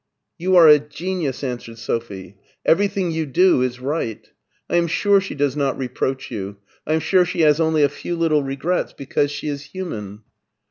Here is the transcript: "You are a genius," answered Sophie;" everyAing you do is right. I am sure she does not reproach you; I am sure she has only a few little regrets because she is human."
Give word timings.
"You 0.39 0.55
are 0.55 0.67
a 0.67 0.79
genius," 0.79 1.43
answered 1.43 1.77
Sophie;" 1.77 2.35
everyAing 2.67 3.11
you 3.11 3.27
do 3.27 3.61
is 3.61 3.79
right. 3.79 4.27
I 4.67 4.77
am 4.77 4.87
sure 4.87 5.21
she 5.21 5.35
does 5.35 5.55
not 5.55 5.77
reproach 5.77 6.31
you; 6.31 6.57
I 6.87 6.93
am 6.93 6.99
sure 6.99 7.23
she 7.23 7.41
has 7.41 7.59
only 7.59 7.83
a 7.83 7.87
few 7.87 8.15
little 8.15 8.41
regrets 8.41 8.93
because 8.93 9.29
she 9.29 9.47
is 9.47 9.61
human." 9.61 10.23